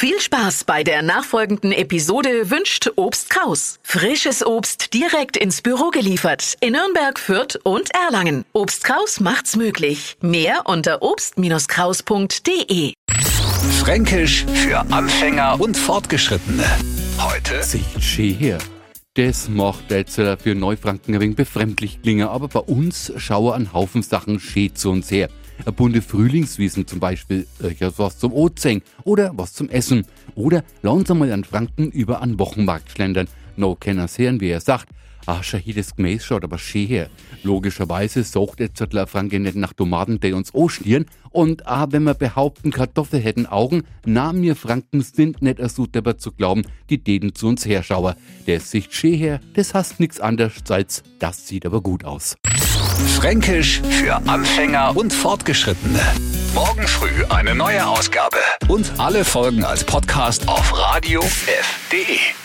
[0.00, 3.80] Viel Spaß bei der nachfolgenden Episode wünscht Obst Kraus.
[3.82, 8.44] Frisches Obst direkt ins Büro geliefert in Nürnberg, Fürth und Erlangen.
[8.52, 10.16] Obst Kraus macht's möglich.
[10.20, 12.92] Mehr unter obst-kraus.de.
[13.80, 16.62] Fränkisch für Anfänger und Fortgeschrittene.
[17.18, 18.58] Heute Sicht schön her.
[19.14, 24.02] Das macht jetzt für Neufranken ein wenig befremdlich klingen, aber bei uns schauen ein Haufen
[24.02, 25.28] Sachen schön zu uns her.
[25.66, 30.06] Ein bunte Frühlingswiesen zum Beispiel, äh, was zum Ozeng oder was zum Essen.
[30.34, 33.28] Oder langsam mal an Franken über einen Wochenmarkt schlendern.
[33.56, 34.88] No kenners hören, wie er sagt.
[35.28, 37.10] Ah, das Gemäß schaut aber schön her.
[37.42, 41.04] Logischerweise sucht der Franke nicht nach Tomaten, die uns anschnieren.
[41.28, 46.14] Und ah, wenn wir behaupten, Kartoffeln hätten Augen, na, mir Franken sind nicht so dabei
[46.14, 48.16] zu glauben, die Däden zu uns herschauer.
[48.46, 52.34] Der Sicht schön her, das hast nix anderes als, das sieht aber gut aus.
[53.16, 56.00] Fränkisch für Anfänger und Fortgeschrittene.
[56.54, 58.38] Morgen früh eine neue Ausgabe.
[58.68, 62.37] Und alle Folgen als Podcast auf radiof.de.